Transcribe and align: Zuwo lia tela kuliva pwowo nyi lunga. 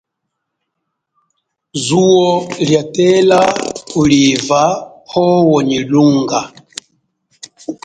Zuwo 1.85 2.29
lia 2.65 2.83
tela 2.95 3.39
kuliva 3.89 4.61
pwowo 5.07 5.57
nyi 5.67 5.79
lunga. 5.91 6.41